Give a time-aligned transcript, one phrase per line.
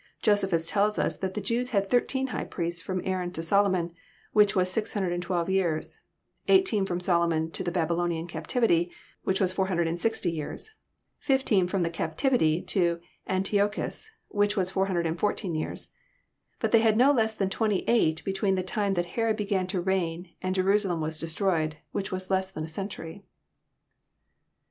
[0.23, 3.93] Josephus tells as that the Jews had thirteen high priests from Aaron to Solomon,
[4.33, 5.99] which was 612 years;
[6.47, 8.89] eighteen Arom Solomon to the Babylonian captivity,
[9.25, 10.71] which was 460 years;
[11.19, 15.89] fifteen from the captivity to Antiochas, which was 414 years:
[16.59, 19.79] bat they had no less than twenty eight between the time that Herod began to
[19.81, 23.21] reign and Jerusalem was destroyed, which was less than a century.